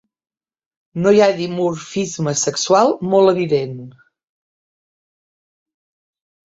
[1.03, 3.79] No hi ha dimorfisme sexual molt evident.